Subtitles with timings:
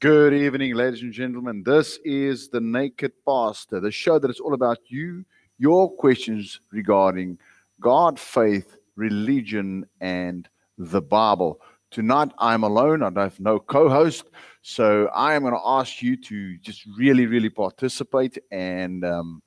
[0.00, 1.62] Good evening, ladies and gentlemen.
[1.64, 5.24] This is the Naked Pastor, the show that is all about you,
[5.56, 7.38] your questions regarding
[7.80, 11.62] God, faith, religion, and the Bible.
[11.90, 13.02] Tonight, I'm alone.
[13.02, 14.26] I have no co host.
[14.60, 19.42] So I am going to ask you to just really, really participate and um,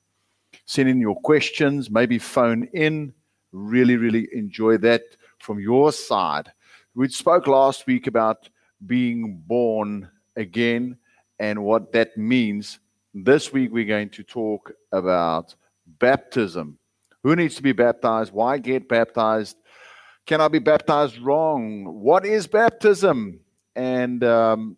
[0.64, 3.12] send in your questions, maybe phone in.
[3.52, 5.02] Really, really enjoy that
[5.38, 6.50] from your side.
[6.96, 8.48] We spoke last week about
[8.84, 10.96] being born again
[11.38, 12.78] and what that means.
[13.14, 15.54] This week, we're going to talk about
[15.98, 16.78] baptism.
[17.22, 18.32] Who needs to be baptized?
[18.32, 19.56] Why get baptized?
[20.26, 21.84] Can I be baptized wrong?
[22.00, 23.40] What is baptism?
[23.74, 24.76] And um,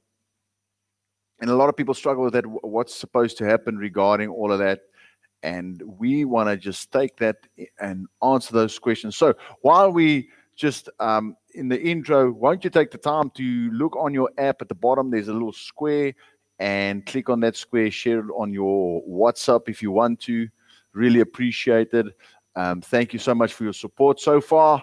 [1.41, 2.47] and a lot of people struggle with that.
[2.47, 4.83] What's supposed to happen regarding all of that?
[5.43, 7.37] And we want to just take that
[7.81, 9.17] and answer those questions.
[9.17, 13.97] So while we just um, in the intro, won't you take the time to look
[13.97, 15.11] on your app at the bottom?
[15.11, 16.15] There's a little square
[16.59, 20.49] and click on that square, share it on your WhatsApp if you want to.
[20.93, 22.07] Really appreciate it.
[22.55, 24.83] Um, thank you so much for your support so far.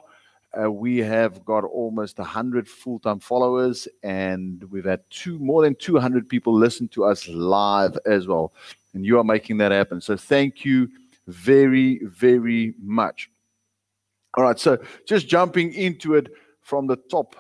[0.60, 6.28] Uh, we have got almost 100 full-time followers and we've had two more than 200
[6.28, 8.52] people listen to us live as well
[8.96, 10.90] and you are making that happen so thank you
[11.28, 13.30] very very much
[14.36, 16.32] all right so just jumping into it
[16.70, 17.36] from the top.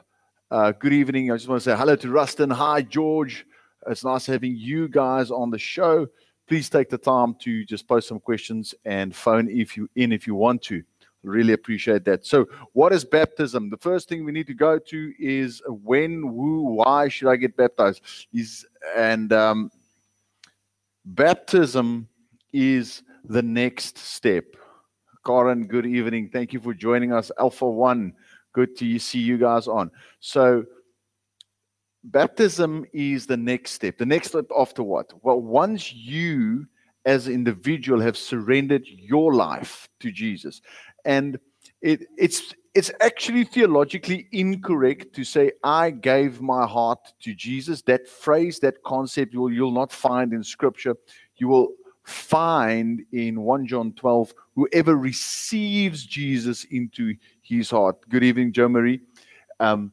[0.49, 1.31] Uh, good evening.
[1.31, 2.49] I just want to say hello to Rustin.
[2.49, 3.45] Hi, George.
[3.85, 6.07] It's nice having you guys on the show.
[6.47, 10.25] Please take the time to just post some questions and phone if you in if
[10.25, 10.81] you want to.
[11.21, 12.25] Really appreciate that.
[12.25, 13.69] So, what is baptism?
[13.69, 17.55] The first thing we need to go to is when, who, why should I get
[17.55, 18.01] baptized?
[18.33, 18.65] Is
[18.97, 19.69] and um,
[21.05, 22.07] baptism
[22.51, 24.55] is the next step.
[25.23, 26.29] Karen, good evening.
[26.33, 27.31] Thank you for joining us.
[27.37, 28.13] Alpha One,
[28.53, 29.91] Good to see you guys on.
[30.19, 30.65] So,
[32.03, 33.97] baptism is the next step.
[33.97, 35.13] The next step after what?
[35.23, 36.65] Well, once you
[37.05, 40.61] as an individual have surrendered your life to Jesus,
[41.05, 41.39] and
[41.81, 47.81] it, it's it's actually theologically incorrect to say I gave my heart to Jesus.
[47.83, 50.95] That phrase, that concept, you'll you'll not find in Scripture.
[51.37, 51.69] You will
[52.09, 57.15] find in 1 John 12 whoever receives Jesus into
[57.49, 57.97] his heart.
[58.09, 59.01] Good evening, Joe Marie.
[59.59, 59.91] Um,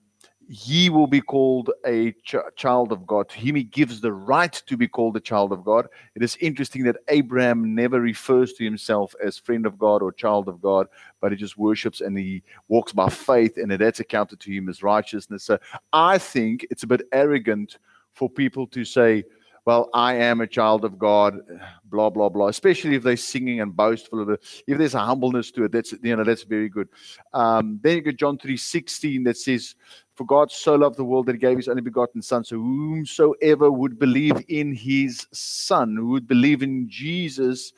[0.49, 3.29] he will be called a ch- child of God.
[3.31, 5.89] To him, he gives the right to be called a child of God.
[6.15, 10.49] It is interesting that Abraham never refers to himself as friend of God or child
[10.49, 10.87] of God,
[11.21, 14.85] but he just worships and he walks by faith, and that's accounted to him as
[14.85, 15.43] righteousness.
[15.43, 15.59] So
[15.93, 17.79] I think it's a bit arrogant
[18.13, 19.25] for people to say,
[19.67, 21.41] well, I am a child of God,
[21.87, 22.47] blah blah blah.
[22.47, 24.41] Especially if they're singing and boastful of it.
[24.69, 26.89] If there's a humbleness to it, that's you know that's very good.
[27.35, 29.75] Um, then you get John three sixteen that says,
[30.15, 33.71] "For God so loved the world that He gave His only begotten Son, so whomsoever
[33.73, 37.73] would believe in His Son, who would believe in Jesus."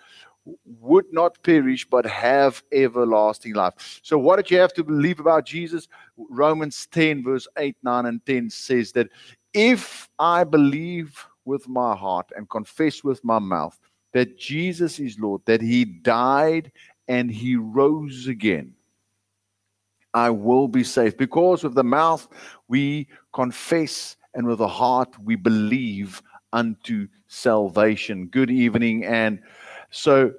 [0.80, 4.00] Would not perish but have everlasting life.
[4.02, 5.88] So, what did you have to believe about Jesus?
[6.16, 9.08] Romans 10, verse 8, 9, and 10 says that
[9.52, 13.80] if I believe with my heart and confess with my mouth
[14.12, 16.70] that Jesus is Lord, that he died
[17.08, 18.74] and he rose again,
[20.12, 21.16] I will be saved.
[21.16, 22.28] Because with the mouth
[22.68, 26.22] we confess and with the heart we believe
[26.52, 28.26] unto salvation.
[28.26, 29.04] Good evening.
[29.04, 29.40] And
[29.90, 30.32] so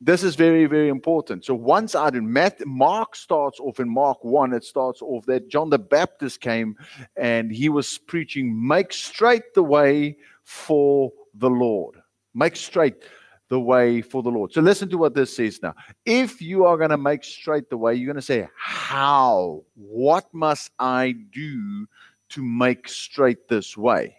[0.00, 1.44] this is very, very important.
[1.44, 2.22] So once I did,
[2.66, 6.76] Mark starts off in Mark 1, it starts off that John the Baptist came
[7.16, 11.96] and he was preaching, make straight the way for the Lord.
[12.32, 13.02] Make straight
[13.48, 14.52] the way for the Lord.
[14.52, 15.74] So listen to what this says now.
[16.04, 19.64] If you are going to make straight the way, you're going to say, How?
[19.74, 21.86] What must I do
[22.30, 24.16] to make straight this way?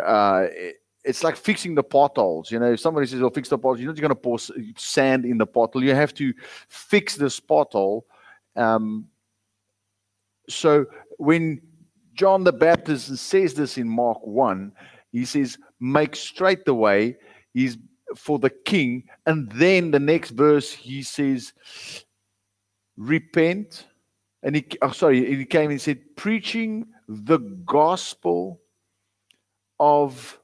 [0.00, 0.46] Uh,
[1.04, 2.50] it's like fixing the potholes.
[2.50, 4.38] You know, if somebody says, "Oh, fix the potholes," you're not going to pour
[4.76, 5.82] sand in the pothole.
[5.82, 6.34] You have to
[6.68, 8.02] fix this pothole.
[8.56, 9.06] Um,
[10.48, 10.86] so
[11.16, 11.62] when
[12.14, 14.72] John the Baptist says this in Mark one,
[15.12, 17.16] he says, "Make straight the way."
[17.54, 17.78] He's
[18.16, 21.52] for the king, and then the next verse he says,
[22.96, 23.86] "Repent."
[24.42, 28.60] And he, oh, sorry, he came and said, "Preaching the gospel
[29.80, 30.38] of."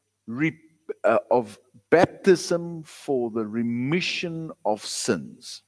[1.05, 1.59] uh, of
[1.91, 5.63] baptism for the remission of sins.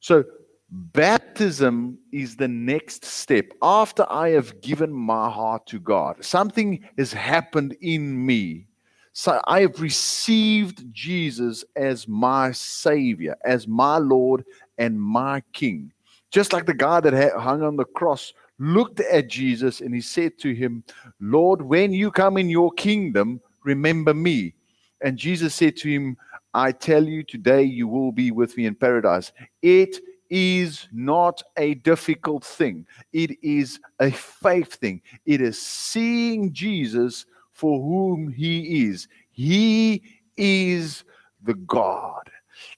[0.00, 0.24] So,
[0.70, 3.46] baptism is the next step.
[3.62, 8.66] After I have given my heart to God, something has happened in me.
[9.12, 14.44] So, I have received Jesus as my Savior, as my Lord
[14.78, 15.92] and my King.
[16.30, 20.38] Just like the guy that hung on the cross looked at Jesus and he said
[20.38, 20.84] to him,
[21.18, 24.54] Lord, when you come in your kingdom, remember me.
[25.02, 26.16] And Jesus said to him,
[26.54, 29.32] I tell you, today you will be with me in paradise.
[29.62, 29.98] It
[30.30, 35.02] is not a difficult thing, it is a faith thing.
[35.26, 39.08] It is seeing Jesus for whom he is.
[39.32, 40.02] He
[40.36, 41.04] is
[41.42, 42.30] the God.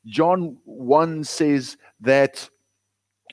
[0.07, 2.49] John 1 says that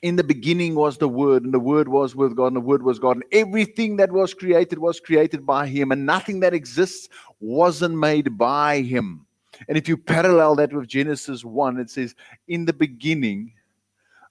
[0.02, 2.82] in the beginning was the Word, and the Word was with God, and the Word
[2.82, 3.16] was God.
[3.16, 7.08] And everything that was created was created by Him, and nothing that exists
[7.40, 9.26] wasn't made by Him.
[9.68, 12.14] And if you parallel that with Genesis 1, it says,
[12.48, 13.52] In the beginning,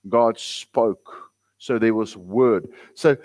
[0.08, 1.32] God spoke.
[1.58, 2.70] So there was Word.
[2.94, 3.18] So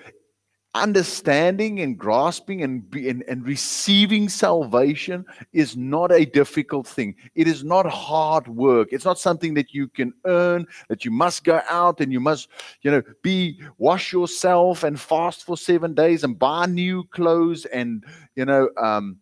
[0.75, 7.15] understanding and grasping and, and, and receiving salvation is not a difficult thing.
[7.37, 8.89] It is not hard work.
[8.91, 12.49] It's not something that you can earn, that you must go out and you must,
[12.83, 18.05] you know, be wash yourself and fast for seven days and buy new clothes and,
[18.35, 19.19] you know, um,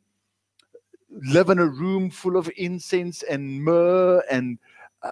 [1.10, 4.58] live in a room full of incense and myrrh and
[5.02, 5.10] uh,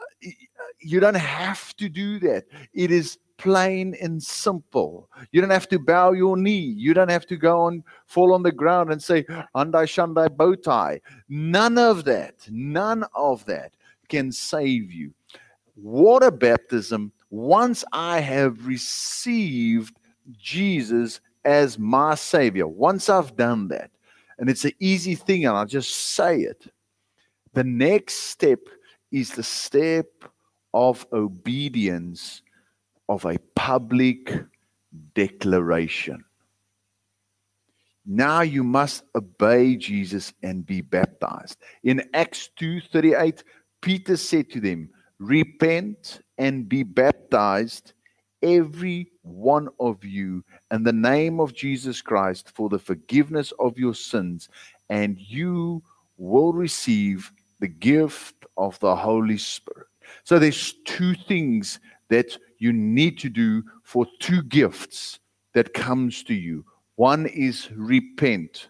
[0.80, 2.44] you don't have to do that.
[2.72, 5.08] It is plain and simple.
[5.32, 6.74] You don't have to bow your knee.
[6.76, 9.24] You don't have to go and fall on the ground and say,
[9.56, 11.00] Andai Shandai bow tie.
[11.28, 13.72] None of that, none of that
[14.08, 15.12] can save you.
[15.76, 19.98] Water baptism, once I have received
[20.38, 23.90] Jesus as my Savior, once I've done that,
[24.38, 26.70] and it's an easy thing, and I'll just say it.
[27.54, 28.60] The next step
[29.10, 30.06] is the step
[30.72, 32.42] of obedience
[33.08, 34.32] of a public
[35.14, 36.24] declaration.
[38.06, 41.58] Now you must obey Jesus and be baptized.
[41.82, 43.44] In Acts 2:38,
[43.80, 47.92] Peter said to them, "Repent and be baptized
[48.42, 53.94] every one of you in the name of Jesus Christ for the forgiveness of your
[53.94, 54.48] sins,
[54.88, 55.82] and you
[56.16, 57.30] will receive
[57.60, 59.79] the gift of the Holy Spirit."
[60.30, 65.18] So there's two things that you need to do for two gifts
[65.54, 66.64] that comes to you.
[66.94, 68.68] One is repent.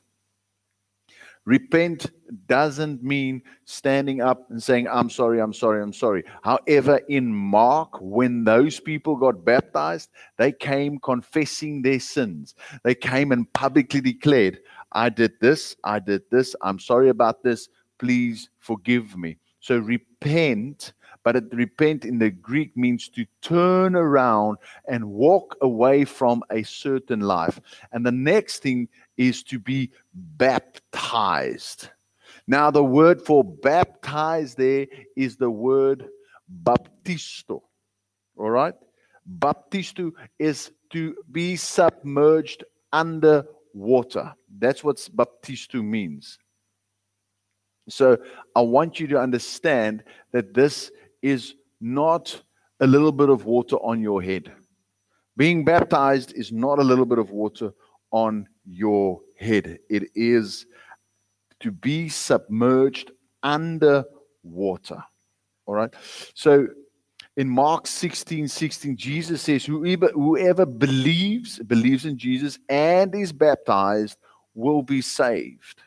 [1.45, 2.12] Repent
[2.47, 6.25] doesn't mean standing up and saying, I'm sorry, I'm sorry, I'm sorry.
[6.43, 10.09] However, in Mark, when those people got baptized,
[10.39, 12.55] they came confessing their sins.
[12.85, 14.61] They came and publicly declared,
[14.93, 17.69] I did this, I did this, I'm sorry about this,
[17.99, 19.37] please forgive me.
[19.61, 24.58] So repent but it, repent in the Greek means to turn around
[24.88, 27.61] and walk away from a certain life.
[27.93, 31.90] And the next thing is to be baptized.
[32.46, 34.87] Now, the word for baptized there
[35.17, 36.08] is the word
[36.64, 37.62] baptisto.
[38.37, 38.75] All right?
[39.38, 44.34] Baptisto is to be submerged under water.
[44.58, 46.38] That's what baptisto means.
[47.88, 48.19] So
[48.55, 50.90] I want you to understand that this
[51.22, 52.43] is not
[52.81, 54.52] a little bit of water on your head.
[55.37, 57.72] Being baptized is not a little bit of water
[58.11, 59.78] on your head.
[59.88, 60.67] It is
[61.61, 63.12] to be submerged
[63.43, 64.05] under
[64.43, 65.03] water.
[65.67, 65.94] All right.
[66.34, 66.67] So
[67.36, 74.19] in Mark 16 16, Jesus says, Whoever, whoever believes, believes in Jesus and is baptized
[74.55, 75.81] will be saved.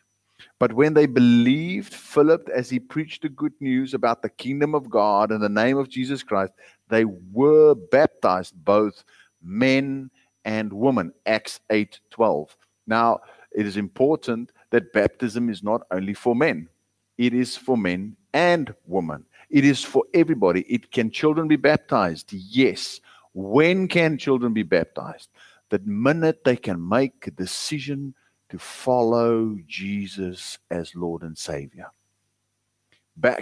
[0.59, 4.89] But when they believed Philip as he preached the good news about the kingdom of
[4.89, 6.53] God in the name of Jesus Christ,
[6.89, 9.03] they were baptized, both
[9.41, 10.09] men
[10.45, 11.13] and women.
[11.25, 12.55] Acts 8 12.
[12.87, 13.19] Now,
[13.51, 16.69] it is important that baptism is not only for men,
[17.17, 19.25] it is for men and women.
[19.49, 20.61] It is for everybody.
[20.61, 22.33] It can children be baptized?
[22.33, 22.99] Yes.
[23.33, 25.29] When can children be baptized?
[25.69, 28.15] The minute they can make a decision
[28.53, 31.87] to follow Jesus as Lord and Savior.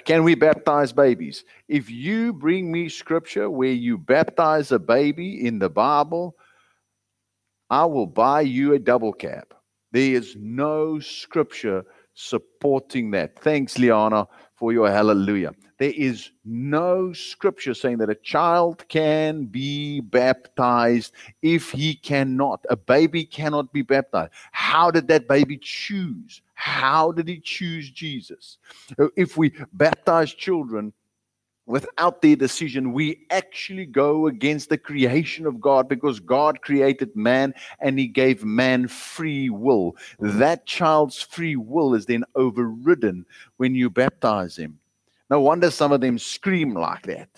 [0.06, 1.44] Can we baptize babies?
[1.68, 6.38] If you bring me scripture where you baptize a baby in the Bible,
[7.70, 9.54] I will buy you a double cap.
[9.92, 13.38] There is no scripture supporting that.
[13.38, 14.30] Thanks, Liana,
[14.62, 15.56] for your hallelujah.
[15.80, 22.64] There is no scripture saying that a child can be baptized if he cannot.
[22.70, 24.34] A baby cannot be baptized.
[24.52, 26.44] How did that baby choose?
[26.54, 28.60] How did he choose Jesus?
[29.16, 30.94] If we baptize children,
[31.72, 37.54] without their decision, we actually go against the creation of God because God created man
[37.80, 39.96] and he gave man free will.
[40.20, 40.38] Mm.
[40.38, 43.26] That child's free will is then overridden
[43.58, 44.78] when you baptize him.
[45.30, 47.30] No wonder some of them scream like that.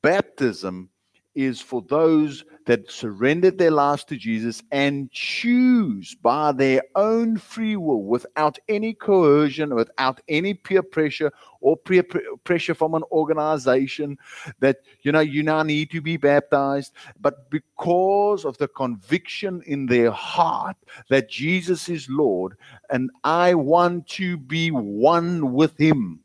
[0.00, 0.88] Baptism
[1.36, 7.76] is for those that surrendered their lives to Jesus and choose by their own free
[7.76, 12.04] will, without any coercion, without any peer pressure or peer
[12.44, 14.18] pressure from an organization,
[14.58, 19.86] that you know you now need to be baptized, but because of the conviction in
[19.86, 20.76] their heart
[21.08, 22.56] that Jesus is Lord
[22.90, 26.20] and I want to be one with Him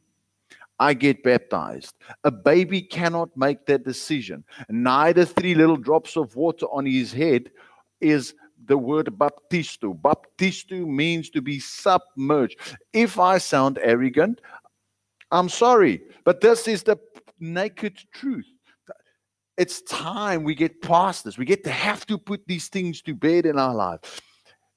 [0.82, 1.94] I get baptized.
[2.24, 4.44] A baby cannot make that decision.
[4.68, 7.52] Neither three little drops of water on his head
[8.00, 8.34] is
[8.66, 9.96] the word baptisto.
[10.02, 12.58] Baptisto means to be submerged.
[12.94, 14.42] If I sound arrogant,
[15.30, 16.98] I'm sorry, but this is the
[17.40, 18.52] naked truth.
[19.58, 21.38] It's time we get past this.
[21.38, 24.20] We get to have to put these things to bed in our life.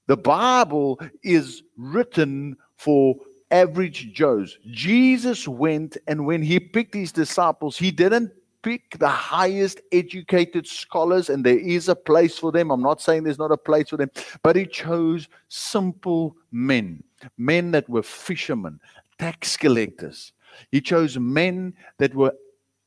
[0.07, 3.17] The Bible is written for
[3.51, 4.59] average Joes.
[4.71, 8.33] Jesus went, and when he picked his disciples, he didn't
[8.63, 12.71] pick the highest educated scholars, and there is a place for them.
[12.71, 14.11] I'm not saying there's not a place for them,
[14.43, 17.05] but he chose simple men,
[17.37, 18.81] men that were fishermen,
[19.19, 20.33] tax collectors.
[20.73, 22.33] He chose men that were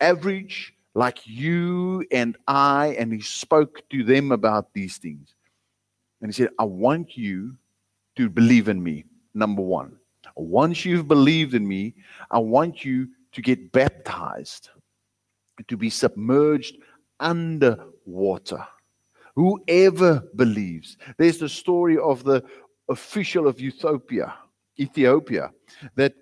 [0.01, 5.35] average, like you and I, and he spoke to them about these things.
[6.21, 7.55] And he said, I want you
[8.15, 9.95] to believe in me, number one.
[10.35, 11.95] Once you've believed in me,
[12.31, 14.69] I want you to get baptized,
[15.67, 16.77] to be submerged
[17.19, 18.65] under water.
[19.35, 20.97] Whoever believes.
[21.17, 22.43] There's the story of the
[22.89, 24.33] official of Ethiopia,
[24.79, 25.51] Ethiopia,
[25.95, 26.13] that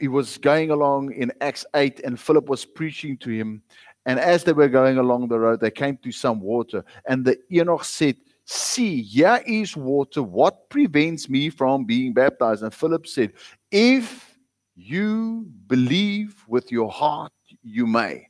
[0.00, 3.62] he was going along in Acts 8 and Philip was preaching to him.
[4.06, 6.84] And as they were going along the road, they came to some water.
[7.06, 8.16] And the eunuch said,
[8.52, 10.24] See, here is water.
[10.24, 12.64] What prevents me from being baptized?
[12.64, 13.32] And Philip said,
[13.70, 14.36] If
[14.74, 17.30] you believe with your heart,
[17.62, 18.26] you may.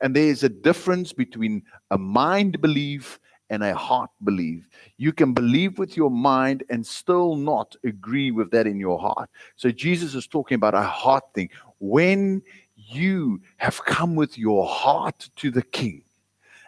[0.00, 3.18] And there's a difference between a mind belief
[3.50, 4.68] and a heart belief.
[4.96, 9.28] You can believe with your mind and still not agree with that in your heart.
[9.56, 11.50] So Jesus is talking about a heart thing.
[11.80, 12.42] When
[12.76, 16.04] you have come with your heart to the king,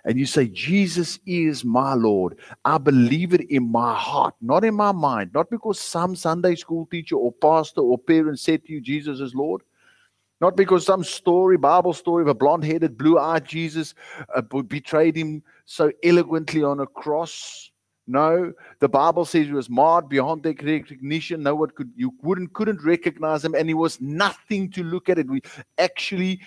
[0.07, 4.75] and you say, Jesus is my Lord, I believe it in my heart, not in
[4.75, 8.81] my mind, not because some Sunday school teacher or pastor or parent said to you,
[8.81, 9.63] Jesus is Lord.
[10.41, 13.95] Not because some story, Bible story of a blonde headed, blue eyed Jesus
[14.35, 17.71] uh, betrayed him so eloquently on a cross.
[18.07, 21.43] No, the Bible says he was marred beyond their recognition.
[21.43, 25.19] No one could, you wouldn't, couldn't recognize him, and he was nothing to look at
[25.19, 25.29] it.
[25.29, 25.41] We
[25.79, 26.41] actually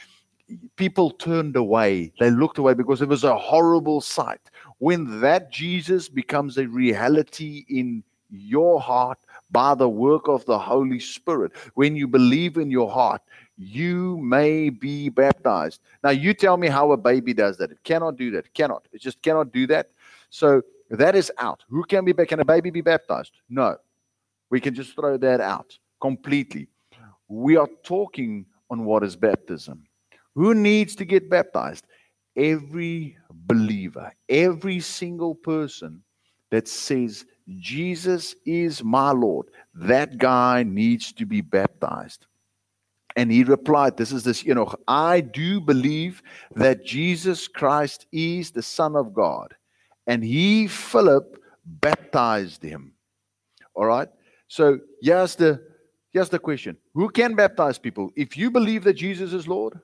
[0.75, 2.11] people turned away.
[2.19, 4.41] They looked away because it was a horrible sight.
[4.79, 9.19] When that Jesus becomes a reality in your heart
[9.51, 13.21] by the work of the Holy Spirit, when you believe in your heart,
[13.57, 15.81] you may be baptized.
[16.03, 17.71] Now, you tell me how a baby does that.
[17.71, 18.45] It cannot do that.
[18.45, 18.87] It cannot.
[18.93, 19.89] It just cannot do that.
[20.29, 21.63] So that is out.
[21.69, 22.13] Who can be?
[22.13, 23.31] Can a baby be baptized?
[23.49, 23.77] No.
[24.49, 26.67] We can just throw that out completely.
[27.27, 29.83] We are talking on what is baptism.
[30.39, 31.85] Who needs to get baptized?
[32.37, 36.01] Every believer, every single person
[36.49, 37.25] that says,
[37.57, 42.25] Jesus is my Lord, that guy needs to be baptized.
[43.17, 46.23] And he replied, This is this, you know, I do believe
[46.55, 49.53] that Jesus Christ is the Son of God.
[50.07, 52.93] And he, Philip, baptized him.
[53.75, 54.07] All right.
[54.47, 55.61] So here's the
[56.13, 56.77] here's the question.
[56.93, 58.09] Who can baptize people?
[58.15, 59.81] If you believe that Jesus is Lord,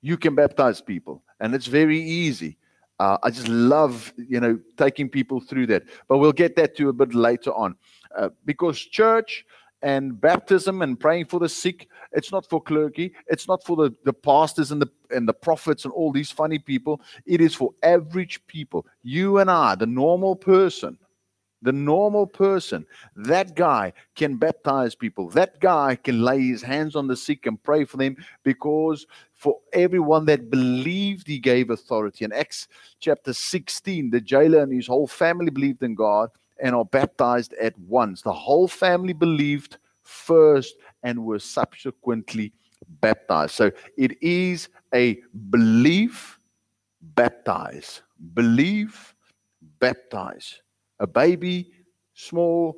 [0.00, 2.56] you can baptize people, and it's very easy.
[2.98, 5.84] Uh, I just love, you know, taking people through that.
[6.08, 7.76] But we'll get that to a bit later on,
[8.16, 9.44] uh, because church
[9.82, 13.94] and baptism and praying for the sick, it's not for clergy, it's not for the,
[14.04, 17.00] the pastors and the and the prophets and all these funny people.
[17.26, 18.86] It is for average people.
[19.02, 20.98] You and I, the normal person
[21.62, 22.86] the normal person,
[23.16, 25.28] that guy can baptize people.
[25.30, 29.06] That guy can lay his hands on the sick and pray for them because
[29.38, 32.24] for everyone that believed, he gave authority.
[32.24, 32.66] In Acts
[32.98, 36.30] chapter 16, the jailer and his whole family believed in God
[36.60, 38.20] and are baptized at once.
[38.20, 42.52] The whole family believed first and were subsequently
[43.00, 43.52] baptized.
[43.52, 46.40] So it is a belief,
[47.00, 48.02] baptize.
[48.34, 49.14] Believe,
[49.78, 50.60] baptize.
[50.98, 51.70] A baby,
[52.14, 52.76] small,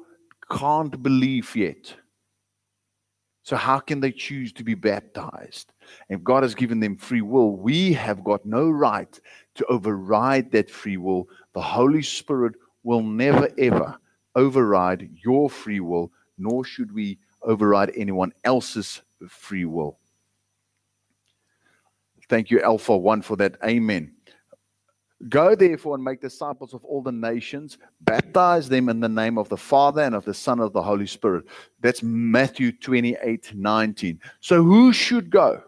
[0.51, 1.95] can't believe yet.
[3.51, 5.73] So, how can they choose to be baptized?
[6.09, 9.21] If God has given them free will, we have got no right
[9.57, 11.29] to override that free will.
[11.55, 12.55] The Holy Spirit
[12.85, 13.99] will never, ever
[14.37, 19.99] override your free will, nor should we override anyone else's free will.
[22.29, 23.57] Thank you, Alpha One, for that.
[23.65, 24.13] Amen.
[25.29, 29.49] Go therefore and make disciples of all the nations, baptize them in the name of
[29.51, 31.45] the Father and of the Son and of the Holy Spirit.
[31.81, 34.21] That's Matthew 28 19.
[34.41, 35.63] So who should go?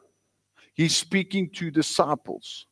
[0.75, 2.67] He's speaking to disciples.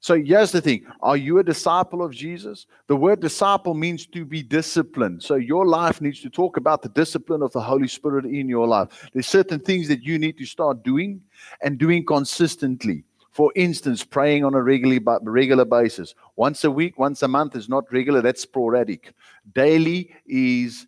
[0.00, 2.66] So here's the thing Are you a disciple of Jesus?
[2.88, 5.22] The word disciple means to be disciplined.
[5.22, 8.66] So your life needs to talk about the discipline of the Holy Spirit in your
[8.66, 8.88] life.
[9.12, 11.20] There's certain things that you need to start doing
[11.62, 13.04] and doing consistently.
[13.30, 16.14] For instance, praying on a regular, regular basis.
[16.36, 19.14] Once a week, once a month is not regular, that's sporadic.
[19.54, 20.86] Daily is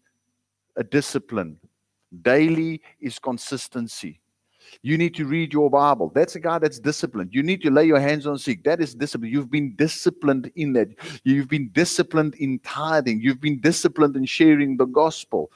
[0.76, 1.58] a discipline,
[2.22, 4.20] daily is consistency.
[4.80, 6.10] You need to read your Bible.
[6.14, 7.34] That's a guy that's disciplined.
[7.34, 8.64] You need to lay your hands on sick.
[8.64, 9.30] That is discipline.
[9.30, 10.88] You've been disciplined in that.
[11.24, 13.20] You've been disciplined in tithing.
[13.20, 15.52] You've been disciplined in sharing the gospel.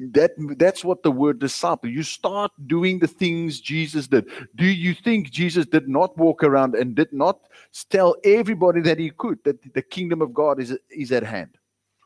[0.00, 1.90] That that's what the word disciple.
[1.90, 4.30] You start doing the things Jesus did.
[4.54, 7.40] Do you think Jesus did not walk around and did not
[7.90, 11.58] tell everybody that he could that the kingdom of God is is at hand?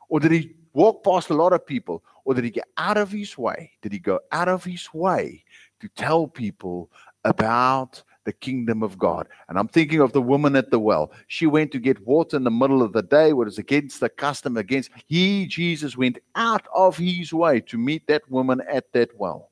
[0.08, 2.02] Or did he walk past a lot of people?
[2.24, 3.72] Or did he get out of his way?
[3.82, 5.44] Did he go out of his way
[5.80, 6.90] to tell people
[7.24, 9.28] about the kingdom of God.
[9.48, 11.12] And I'm thinking of the woman at the well.
[11.28, 14.08] She went to get water in the middle of the day, what is against the
[14.08, 19.10] custom, against he, Jesus, went out of his way to meet that woman at that
[19.18, 19.50] well,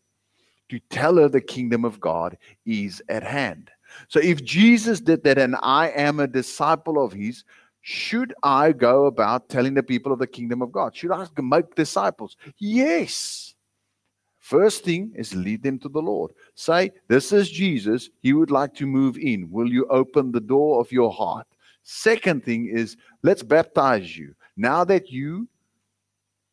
[0.68, 3.70] to tell her the kingdom of God is at hand.
[4.08, 7.44] So if Jesus did that and I am a disciple of his,
[7.82, 10.94] should I go about telling the people of the kingdom of God?
[10.94, 12.36] Should I make disciples?
[12.58, 13.54] Yes.
[14.40, 16.32] First thing is lead them to the Lord.
[16.54, 18.08] Say, This is Jesus.
[18.20, 19.50] He would like to move in.
[19.50, 21.46] Will you open the door of your heart?
[21.82, 24.34] Second thing is, let's baptize you.
[24.56, 25.46] Now that you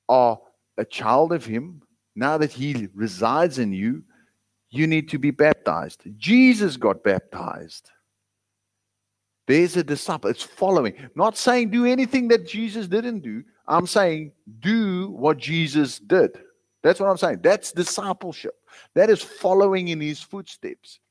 [0.10, 0.39] are
[0.77, 1.82] a child of Him,
[2.15, 4.03] now that He resides in you,
[4.70, 6.03] you need to be baptized.
[6.17, 7.89] Jesus got baptized.
[9.48, 10.29] There's a disciple.
[10.29, 10.94] It's following.
[11.16, 13.44] Not saying do anything that Jesus didn't do.
[13.66, 16.38] I'm saying do what Jesus did.
[16.87, 17.39] That's what I'm saying.
[17.43, 18.55] That's discipleship.
[18.95, 21.01] That is following in his footsteps.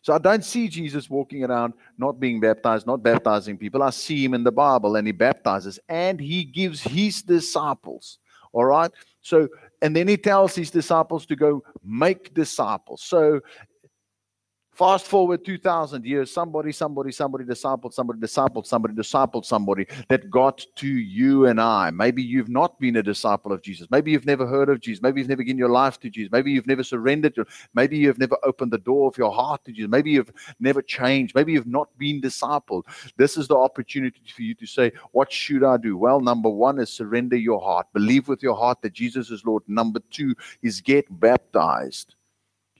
[0.00, 3.82] So I don't see Jesus walking around not being baptized, not baptizing people.
[3.82, 8.20] I see him in the Bible and he baptizes and he gives his disciples.
[8.54, 8.90] All right.
[9.20, 9.48] So,
[9.82, 13.02] and then he tells his disciples to go make disciples.
[13.02, 13.42] So
[14.74, 20.66] Fast forward 2,000 years, somebody, somebody, somebody discipled somebody, discipled somebody, discipled somebody that got
[20.74, 21.90] to you and I.
[21.90, 23.86] Maybe you've not been a disciple of Jesus.
[23.92, 25.00] Maybe you've never heard of Jesus.
[25.00, 26.32] Maybe you've never given your life to Jesus.
[26.32, 27.38] Maybe you've never surrendered.
[27.74, 29.88] Maybe you've never opened the door of your heart to Jesus.
[29.88, 31.36] Maybe you've never changed.
[31.36, 32.82] Maybe you've not been discipled.
[33.16, 35.96] This is the opportunity for you to say, What should I do?
[35.96, 37.86] Well, number one is surrender your heart.
[37.92, 39.62] Believe with your heart that Jesus is Lord.
[39.68, 42.16] Number two is get baptized.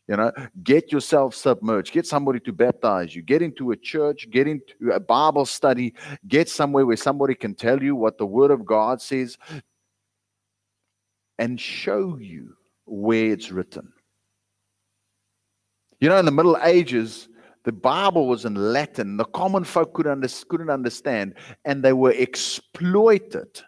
[0.06, 1.92] You know, get yourself submerged.
[1.92, 3.22] Get somebody to baptize you.
[3.22, 4.28] Get into a church.
[4.30, 5.94] Get into a Bible study.
[6.28, 9.38] Get somewhere where somebody can tell you what the Word of God says
[11.38, 13.92] and show you where it's written.
[16.00, 17.28] You know, in the Middle Ages,
[17.64, 19.16] the Bible was in Latin.
[19.16, 23.62] The common folk could under, couldn't understand, and they were exploited.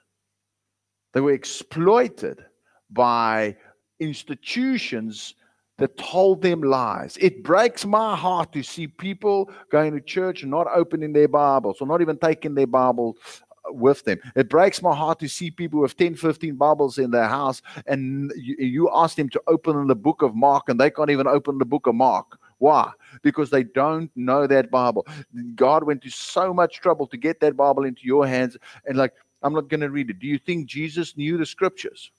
[1.14, 2.44] They were exploited
[2.90, 3.56] by
[4.00, 5.34] institutions
[5.78, 7.16] that told them lies.
[7.20, 11.80] It breaks my heart to see people going to church and not opening their Bibles
[11.80, 14.18] or not even taking their Bible uh, with them.
[14.34, 18.32] It breaks my heart to see people with 10, 15 Bibles in their house and
[18.36, 21.58] you, you ask them to open the book of Mark and they can't even open
[21.58, 22.38] the book of Mark.
[22.58, 22.90] Why?
[23.22, 25.06] Because they don't know that Bible.
[25.54, 29.12] God went to so much trouble to get that Bible into your hands and like,
[29.42, 30.20] I'm not going to read it.
[30.20, 32.10] Do you think Jesus knew the scriptures?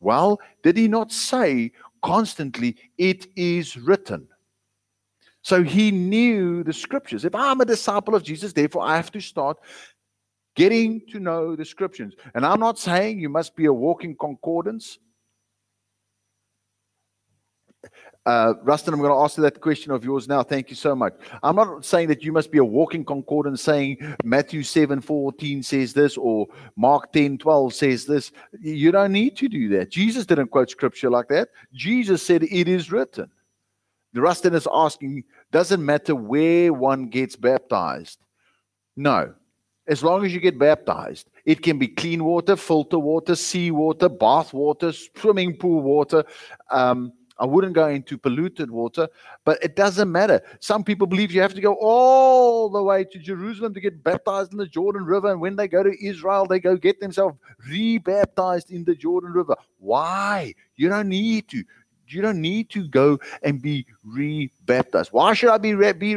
[0.00, 1.72] Well, did he not say
[2.04, 4.28] constantly, It is written.
[5.40, 7.24] So he knew the scriptures.
[7.24, 9.58] If I'm a disciple of Jesus, therefore I have to start
[10.54, 12.14] getting to know the scriptures.
[12.34, 14.98] And I'm not saying you must be a walking concordance.
[18.26, 20.42] Uh, Rustin, I'm going to ask you that question of yours now.
[20.42, 21.14] Thank you so much.
[21.42, 25.92] I'm not saying that you must be a walking concordance saying Matthew 7 14 says
[25.92, 28.32] this or Mark 10 12 says this.
[28.60, 29.90] You don't need to do that.
[29.90, 31.50] Jesus didn't quote scripture like that.
[31.74, 33.30] Jesus said, It is written.
[34.14, 38.20] The Rustin is asking, doesn't matter where one gets baptized.
[38.96, 39.34] No.
[39.86, 44.08] As long as you get baptized, it can be clean water, filter water, sea water,
[44.08, 46.24] bath water, swimming pool water.
[46.70, 49.08] Um, I wouldn't go into polluted water,
[49.44, 50.40] but it doesn't matter.
[50.60, 54.52] Some people believe you have to go all the way to Jerusalem to get baptized
[54.52, 55.32] in the Jordan River.
[55.32, 57.36] And when they go to Israel, they go get themselves
[57.68, 59.56] rebaptized in the Jordan River.
[59.78, 60.54] Why?
[60.76, 61.64] You don't need to.
[62.06, 65.10] You don't need to go and be rebaptized.
[65.12, 66.16] Why should I be re- be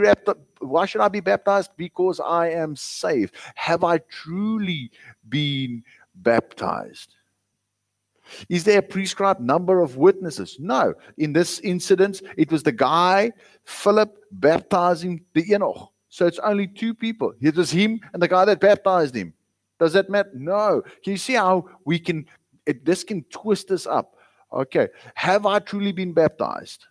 [0.60, 1.72] why should I be baptized?
[1.78, 3.36] Because I am saved.
[3.56, 4.92] Have I truly
[5.30, 5.84] been
[6.16, 7.17] baptized?
[8.50, 10.58] Is there a prescribed number of witnesses?
[10.60, 10.94] No.
[11.18, 13.32] In this incident, it was the guy,
[13.66, 15.90] Philip, baptizing the eunuch.
[16.10, 17.34] So it's only two people.
[17.42, 19.34] It was him and the guy that baptized him.
[19.80, 20.32] Does that matter?
[20.34, 20.82] No.
[21.04, 22.26] Can you see how we can,
[22.66, 24.16] it, this can twist us up?
[24.52, 24.88] Okay.
[25.16, 26.86] Have I truly been baptized?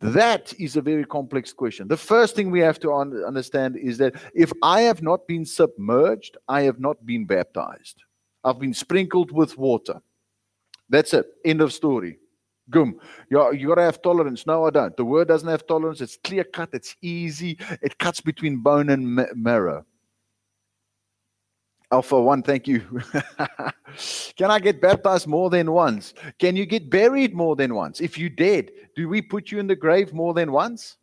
[0.00, 1.88] That is a very complex question.
[1.88, 5.46] The first thing we have to un- understand is that if I have not been
[5.46, 8.02] submerged, I have not been baptized.
[8.44, 10.02] I've been sprinkled with water.
[10.88, 11.26] That's it.
[11.44, 12.18] End of story.
[12.68, 12.98] Gum.
[13.30, 14.46] You, you got to have tolerance.
[14.46, 14.96] No, I don't.
[14.96, 16.00] The word doesn't have tolerance.
[16.00, 16.70] It's clear cut.
[16.72, 17.58] It's easy.
[17.82, 19.84] It cuts between bone and marrow.
[21.92, 22.80] Alpha 1, thank you.
[24.36, 26.14] Can I get baptized more than once?
[26.40, 28.00] Can you get buried more than once?
[28.00, 30.96] If you dead, do we put you in the grave more than once?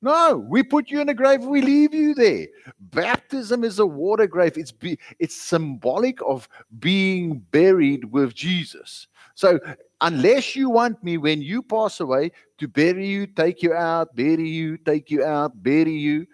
[0.00, 2.46] No, we put you in a grave, we leave you there.
[2.78, 4.56] Baptism is a water grave.
[4.56, 6.48] It's be, it's symbolic of
[6.78, 9.08] being buried with Jesus.
[9.38, 9.60] So
[10.00, 14.48] unless you want me when you pass away to bury you, take you out, bury
[14.48, 16.26] you, take you out, bury you,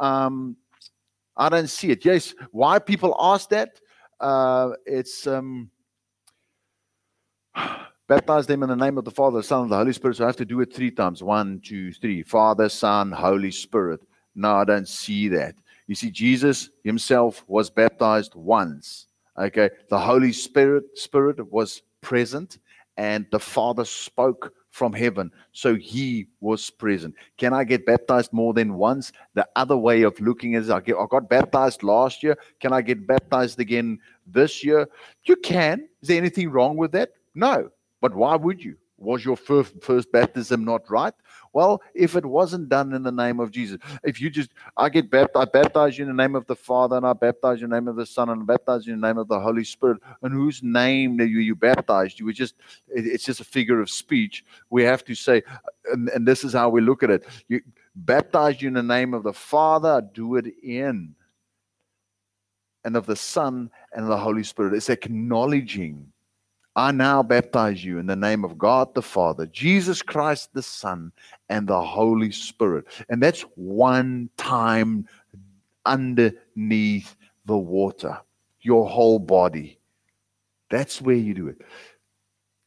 [0.00, 0.56] um,
[1.36, 2.02] I don't see it.
[2.02, 3.78] Yes, why people ask that?
[4.18, 5.70] Uh, it's um,
[8.08, 10.16] baptize them in the name of the Father, the Son, and the Holy Spirit.
[10.16, 11.22] So I have to do it three times.
[11.22, 12.22] One, two, three.
[12.22, 14.00] Father, Son, Holy Spirit.
[14.34, 15.56] No, I don't see that.
[15.88, 19.08] You see, Jesus himself was baptized once.
[19.38, 22.58] Okay, the Holy Spirit Spirit was present,
[22.96, 25.32] and the Father spoke from heaven.
[25.50, 27.16] So he was present.
[27.36, 29.10] Can I get baptized more than once?
[29.34, 32.38] The other way of looking is I, get, I got baptized last year.
[32.60, 34.86] Can I get baptized again this year?
[35.24, 35.88] You can.
[36.00, 37.10] Is there anything wrong with that?
[37.34, 37.70] No.
[38.00, 38.76] But why would you?
[38.98, 41.12] Was your first, first baptism not right?
[41.52, 45.10] Well, if it wasn't done in the name of Jesus, if you just, I get
[45.10, 47.70] baptized, I baptize you in the name of the Father, and I baptize you in
[47.70, 49.64] the name of the Son, and I baptize you in the name of the Holy
[49.64, 52.54] Spirit, and whose name that you, you baptized, you were just,
[52.88, 54.44] it, it's just a figure of speech.
[54.70, 55.42] We have to say,
[55.92, 57.26] and, and this is how we look at it.
[57.48, 57.60] You
[57.94, 61.14] baptize you in the name of the Father, do it in,
[62.84, 64.74] and of the Son and the Holy Spirit.
[64.74, 66.12] It's acknowledging
[66.76, 71.10] I now baptize you in the name of God the Father, Jesus Christ the Son,
[71.48, 72.84] and the Holy Spirit.
[73.08, 75.08] And that's one time
[75.86, 78.20] underneath the water,
[78.60, 79.80] your whole body.
[80.68, 81.62] That's where you do it.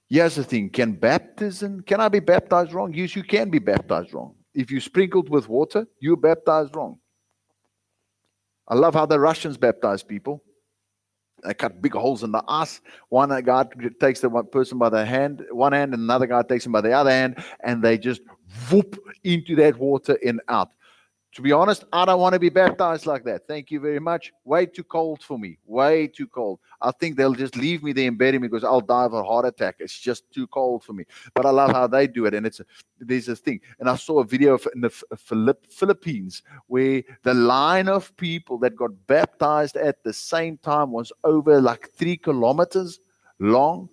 [0.10, 2.91] Here's the thing can baptism, can I be baptized wrong?
[2.91, 4.34] Yes, you can be baptized wrong.
[4.56, 6.98] If you sprinkled with water, you're baptized wrong.
[8.67, 10.43] I love how the Russians baptize people.
[11.43, 12.82] They cut big holes in the ice.
[13.10, 13.65] One guy
[13.99, 16.82] takes the one person by the hand, one hand, and another guy takes him by
[16.82, 18.21] the other hand, and they just
[18.69, 20.71] whoop into that water and out.
[21.36, 23.48] To be honest, I don't want to be baptized like that.
[23.48, 24.34] Thank you very much.
[24.46, 25.60] Way too cold for me.
[25.68, 26.60] Way too cold.
[26.82, 29.24] I think they'll just leave me there and bury me because I'll die of a
[29.24, 29.76] heart attack.
[29.78, 31.06] It's just too cold for me.
[31.36, 32.65] But I love how they do it, and it's a,
[33.00, 33.62] there's a thing.
[33.80, 38.89] And I saw a video in the Philippines where the line of people that got
[39.06, 43.00] baptized at the same time was over like three kilometers
[43.38, 43.88] long.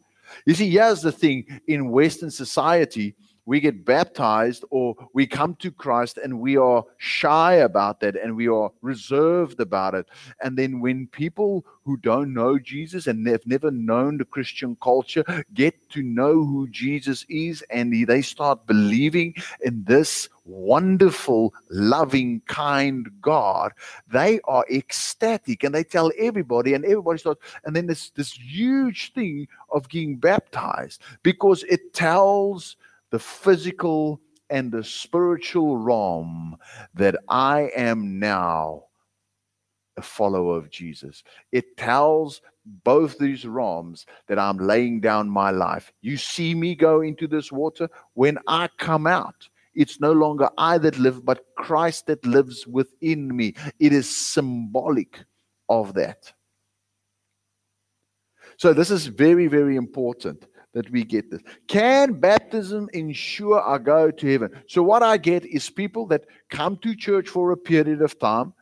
[0.46, 3.14] You see, here's the thing: in Western society
[3.46, 8.36] we get baptized or we come to Christ and we are shy about that and
[8.36, 10.06] we are reserved about it.
[10.42, 15.24] And then when people who don't know Jesus and have never known the Christian culture
[15.54, 23.08] get to know who Jesus is and they start believing in this wonderful, loving, kind
[23.20, 23.72] God,
[24.08, 27.40] they are ecstatic and they tell everybody, and everybody starts.
[27.64, 32.76] And then this this huge thing of getting baptized because it tells
[33.10, 36.56] the physical and the spiritual realm
[36.94, 38.84] that I am now
[39.96, 41.22] a follower of Jesus.
[41.52, 42.42] It tells
[42.84, 45.92] both these realms that I'm laying down my life.
[46.02, 47.88] You see me go into this water.
[48.14, 53.34] When I come out, it's no longer I that live, but Christ that lives within
[53.34, 53.54] me.
[53.78, 55.24] It is symbolic
[55.68, 56.32] of that.
[58.58, 61.40] So, this is very, very important that we get this.
[61.68, 64.50] Can baptism ensure I go to heaven?
[64.68, 68.52] So, what I get is people that come to church for a period of time.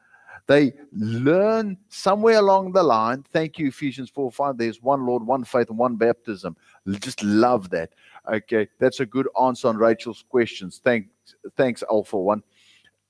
[0.46, 3.24] They learn somewhere along the line.
[3.32, 4.58] Thank you, Ephesians 4 5.
[4.58, 6.56] There's one Lord, one faith, and one baptism.
[7.00, 7.90] Just love that.
[8.32, 10.80] Okay, that's a good answer on Rachel's questions.
[10.84, 11.08] Thanks,
[11.56, 12.44] thanks, Alpha One.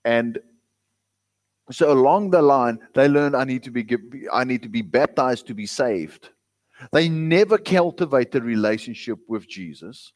[0.06, 0.38] And
[1.70, 3.86] so along the line, they learn I need to be
[4.32, 6.30] I need to be baptized to be saved.
[6.92, 10.12] They never cultivate a relationship with Jesus.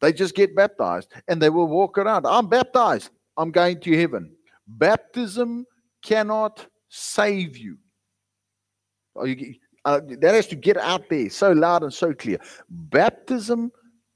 [0.00, 2.26] They just get baptized and they will walk around.
[2.26, 3.10] I'm baptized.
[3.36, 4.32] I'm going to heaven.
[4.66, 5.66] Baptism
[6.02, 7.78] cannot save you.
[9.16, 12.38] uh, that has to get out there so loud and so clear.
[12.68, 13.70] Baptism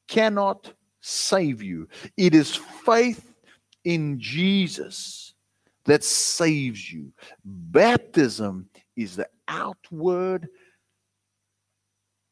[0.08, 1.88] cannot save you.
[2.16, 3.32] It is faith
[3.84, 5.34] in Jesus
[5.84, 7.12] that saves you.
[7.44, 10.48] Baptism is the outward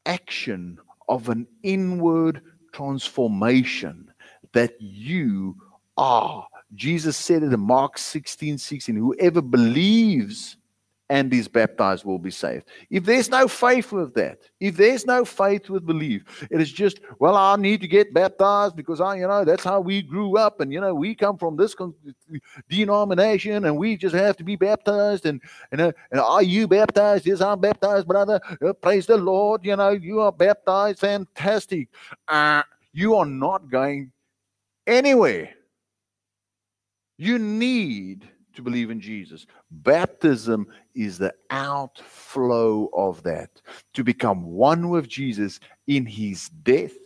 [0.09, 2.43] action of an inward
[2.73, 4.11] transformation
[4.53, 5.57] that you
[5.97, 6.47] are.
[6.75, 10.57] Jesus said it in Mark 16 16, whoever believes
[11.11, 12.67] and is baptized will be saved.
[12.91, 17.01] If there's no faith with that, if there's no faith with belief, it is just,
[17.19, 20.61] well, I need to get baptized because I, you know, that's how we grew up,
[20.61, 21.75] and you know, we come from this
[22.69, 25.25] denomination, and we just have to be baptized.
[25.25, 25.41] And
[25.73, 27.27] and, uh, and are you baptized?
[27.27, 28.41] Yes, I'm baptized, brother.
[28.65, 29.65] Uh, praise the Lord.
[29.65, 30.99] You know, you are baptized.
[31.01, 31.89] Fantastic.
[32.27, 34.13] Uh, you are not going
[34.87, 35.51] anywhere.
[37.17, 39.47] You need to believe in Jesus.
[39.71, 40.67] Baptism
[40.97, 43.63] is the outflow of that,
[43.95, 46.97] to become one with Jesus in his death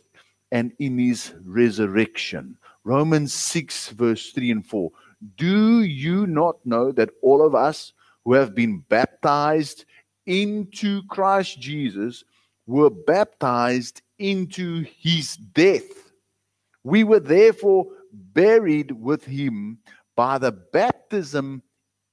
[0.50, 2.56] and in his resurrection.
[2.84, 4.90] Romans 6, verse 3 and 4.
[5.36, 7.92] Do you not know that all of us
[8.24, 9.84] who have been baptized
[10.24, 12.24] into Christ Jesus
[12.66, 16.12] were baptized into his death?
[16.82, 19.78] We were therefore buried with him
[20.16, 20.91] by the baptism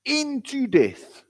[0.06, 1.24] into death.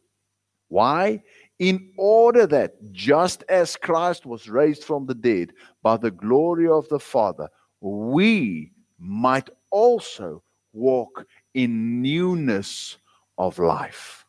[0.70, 1.22] Why?
[1.60, 5.52] In order that just as Christ was raised from the dead
[5.84, 7.50] by the glory of the Father,
[7.82, 10.42] we might also
[10.74, 12.98] walk in newness
[13.38, 14.26] of life.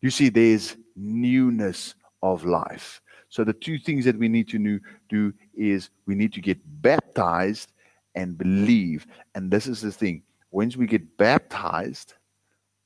[0.00, 3.00] You see, there's newness of life.
[3.28, 7.72] So, the two things that we need to do is we need to get baptized
[8.14, 9.06] and believe.
[9.34, 12.14] And this is the thing once we get baptized,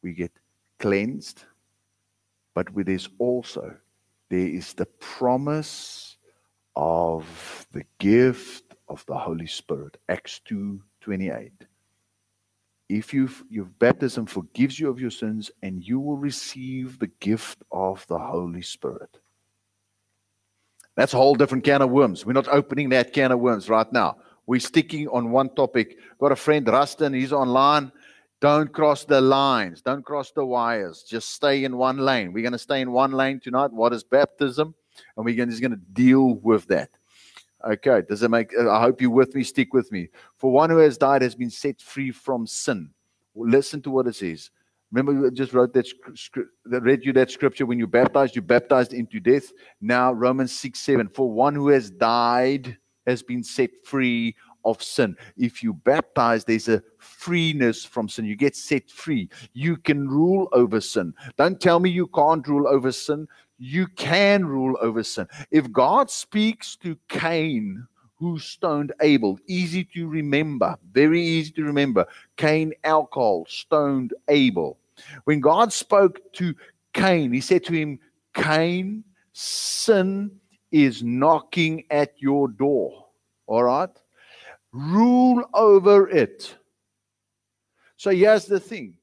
[0.05, 0.31] we get
[0.79, 1.45] cleansed,
[2.55, 3.75] but with this also,
[4.31, 6.19] there is the promise
[6.77, 9.97] of the gift of the Holy Spirit.
[10.09, 11.53] Acts 2 28.
[12.91, 17.59] If you've, your baptism forgives you of your sins, and you will receive the gift
[17.73, 19.19] of the Holy Spirit.
[20.95, 22.25] That's a whole different can of worms.
[22.25, 24.19] We're not opening that can of worms right now.
[24.47, 25.97] We're sticking on one topic.
[26.19, 27.91] Got a friend, Rustin, he's online.
[28.45, 29.81] Don't cross the lines.
[29.81, 31.03] Don't cross the wires.
[31.03, 32.31] Just stay in one lane.
[32.31, 33.73] We're going to stay in one lane tonight.
[33.73, 34.75] What is baptism?
[35.17, 36.91] And we're just going to deal with that.
[37.67, 38.03] Okay.
[38.07, 38.51] Does it make?
[38.59, 39.45] I hope you're with me.
[39.45, 40.11] Stick with me.
[40.37, 42.91] For one who has died has been set free from sin.
[43.35, 44.51] Listen to what it says.
[44.93, 45.89] Remember, we just wrote that,
[46.67, 49.51] that read you that scripture when you baptized, you baptized into death.
[49.81, 51.09] Now, Romans 6 7.
[51.09, 52.77] For one who has died
[53.07, 55.17] has been set free of sin.
[55.37, 58.25] If you baptize, there's a freeness from sin.
[58.25, 59.29] You get set free.
[59.53, 61.15] You can rule over sin.
[61.37, 63.29] Don't tell me you can't rule over sin.
[63.59, 65.27] You can rule over sin.
[65.51, 72.07] If God speaks to Cain, who stoned Abel, easy to remember, very easy to remember.
[72.37, 74.79] Cain, alcohol, stoned Abel.
[75.25, 76.55] When God spoke to
[76.93, 77.99] Cain, he said to him,
[78.35, 80.31] Cain, sin
[80.71, 83.07] is knocking at your door.
[83.47, 83.91] All right?
[84.75, 86.53] Rule over it.
[87.97, 88.95] So here's the thing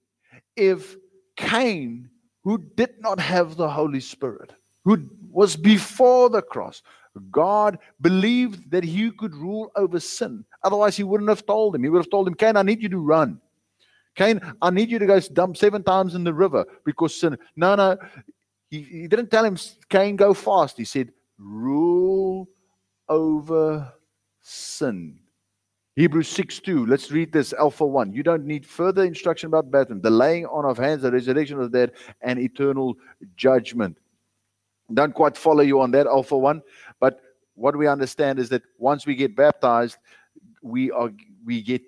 [0.58, 0.98] if
[1.38, 2.10] Cain,
[2.44, 4.52] who did not have the Holy Spirit,
[4.84, 6.84] who was before the cross,
[7.32, 10.44] God believed that he could rule over sin.
[10.62, 11.84] Otherwise, he wouldn't have told him.
[11.84, 13.40] He would have told him, Cain, I need you to run.
[14.16, 17.38] Cain, I need you to go dump seven times in the river because sin.
[17.56, 17.98] No, no.
[18.70, 19.58] He, he didn't tell him,
[19.88, 20.78] Cain, go fast.
[20.78, 22.50] He said, rule
[23.08, 23.94] over
[24.42, 25.21] sin.
[25.96, 26.86] Hebrews 6 2.
[26.86, 28.14] Let's read this Alpha 1.
[28.14, 31.72] You don't need further instruction about baptism, the laying on of hands, the resurrection of
[31.72, 32.96] the dead, and eternal
[33.36, 33.98] judgment.
[34.94, 36.62] Don't quite follow you on that Alpha 1,
[37.00, 37.22] but
[37.56, 39.98] what we understand is that once we get baptized,
[40.62, 41.12] we are
[41.46, 41.82] we get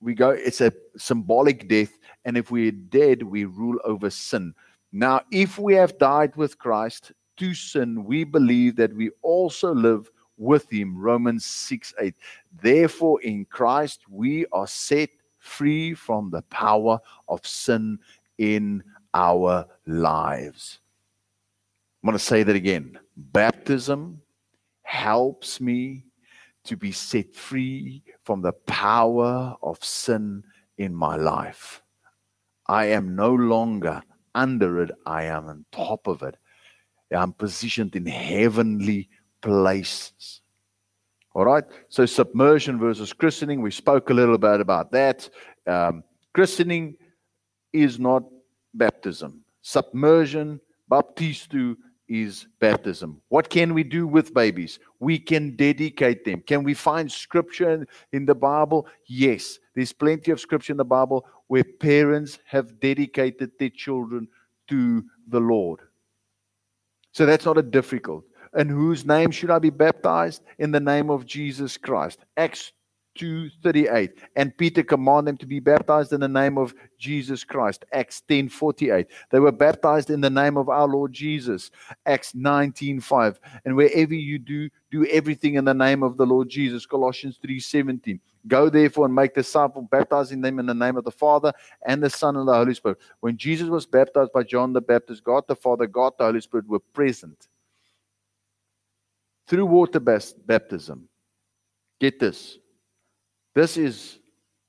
[0.00, 4.54] we go it's a symbolic death and if we're dead we rule over sin
[4.92, 7.12] now if we have died with christ
[7.42, 10.10] to sin, we believe that we also live
[10.42, 10.98] with him.
[10.98, 12.14] Romans 6 8.
[12.62, 17.98] Therefore, in Christ, we are set free from the power of sin
[18.38, 18.82] in
[19.14, 20.80] our lives.
[22.02, 22.98] I'm going to say that again.
[23.16, 24.20] Baptism
[24.82, 26.04] helps me
[26.64, 30.42] to be set free from the power of sin
[30.78, 31.82] in my life.
[32.66, 34.02] I am no longer
[34.34, 36.36] under it, I am on top of it.
[37.14, 39.10] I'm positioned in heavenly
[39.42, 40.40] places.
[41.34, 41.64] All right.
[41.88, 43.62] So submersion versus christening.
[43.62, 45.28] We spoke a little bit about that.
[45.66, 46.96] Um, christening
[47.72, 48.22] is not
[48.74, 49.44] baptism.
[49.62, 51.76] submersion, baptistu
[52.08, 53.20] is baptism.
[53.28, 54.78] What can we do with babies?
[54.98, 56.42] We can dedicate them.
[56.46, 58.86] Can we find scripture in the Bible?
[59.06, 59.58] Yes.
[59.74, 64.28] There's plenty of scripture in the Bible where parents have dedicated their children
[64.68, 65.80] to the Lord.
[67.12, 68.24] So that's not a difficult.
[68.54, 70.42] In whose name should I be baptized?
[70.58, 72.24] In the name of Jesus Christ.
[72.36, 72.72] Acts
[73.14, 77.84] 2:38 and Peter commanded them to be baptized in the name of Jesus Christ.
[77.92, 81.70] Acts 10:48 they were baptized in the name of our Lord Jesus.
[82.06, 86.86] Acts 19:5 and wherever you do do everything in the name of the Lord Jesus.
[86.86, 91.52] Colossians 3:17 go therefore and make disciples baptizing them in the name of the Father
[91.86, 92.98] and the Son and the Holy Spirit.
[93.20, 96.66] When Jesus was baptized by John the Baptist God the Father God the Holy Spirit
[96.66, 97.48] were present
[99.52, 101.08] through water baptism
[102.00, 102.58] get this
[103.54, 104.18] this is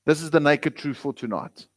[0.05, 1.67] this is the naked truth for tonight.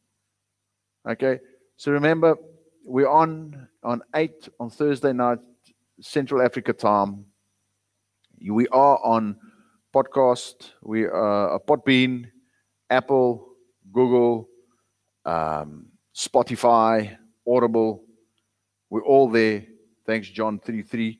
[1.09, 1.39] Okay,
[1.77, 2.35] so remember
[2.83, 5.39] we're on on eight on Thursday night
[6.01, 7.25] Central Africa time.
[8.45, 9.37] We are on
[9.95, 10.71] podcast.
[10.81, 12.29] We are a Podbean,
[12.89, 13.47] Apple,
[13.93, 14.49] Google,
[15.25, 17.17] um, Spotify,
[17.47, 18.03] Audible.
[18.89, 19.65] We're all there.
[20.05, 21.19] Thanks, John 3 3.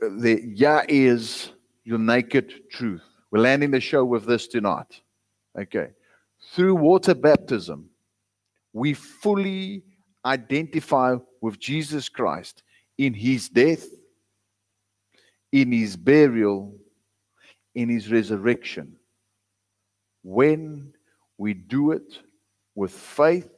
[0.00, 1.50] The yeah is
[1.84, 3.02] your naked truth.
[3.30, 5.00] We're landing the show with this tonight.
[5.58, 5.88] Okay.
[6.52, 7.90] Through water baptism,
[8.72, 9.84] we fully
[10.24, 12.62] identify with Jesus Christ
[12.98, 13.86] in his death,
[15.52, 16.74] in his burial,
[17.74, 18.96] in his resurrection.
[20.22, 20.92] When
[21.38, 22.18] we do it
[22.74, 23.48] with faith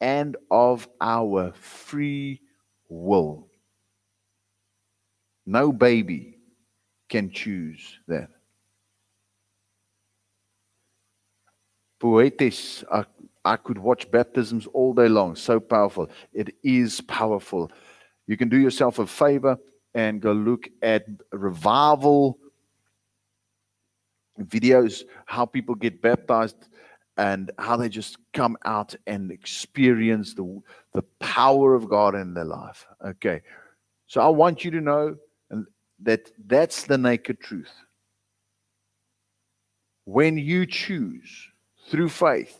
[0.00, 2.40] and of our free
[2.88, 3.48] will.
[5.52, 6.38] No baby
[7.10, 8.30] can choose that.
[12.00, 13.04] Poetes, I,
[13.44, 15.36] I could watch baptisms all day long.
[15.36, 16.08] So powerful.
[16.32, 17.70] It is powerful.
[18.26, 19.58] You can do yourself a favor
[19.92, 22.38] and go look at revival
[24.40, 26.66] videos, how people get baptized
[27.18, 30.62] and how they just come out and experience the,
[30.94, 32.86] the power of God in their life.
[33.04, 33.42] Okay.
[34.06, 35.16] So I want you to know
[36.02, 37.72] that that's the naked truth.
[40.04, 41.48] When you choose
[41.88, 42.58] through faith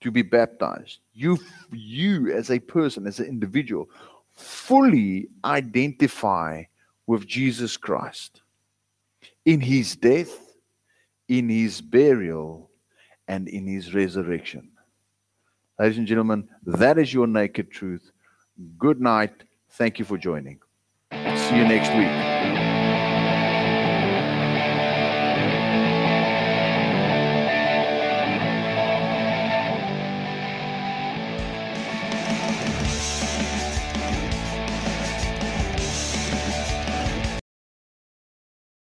[0.00, 1.38] to be baptized, you,
[1.72, 3.88] you as a person, as an individual,
[4.32, 6.64] fully identify
[7.06, 8.40] with Jesus Christ
[9.44, 10.54] in his death,
[11.28, 12.70] in his burial,
[13.28, 14.70] and in his resurrection.
[15.78, 18.10] Ladies and gentlemen, that is your naked truth.
[18.78, 19.32] Good night.
[19.70, 20.60] Thank you for joining.
[21.12, 22.59] See you next week.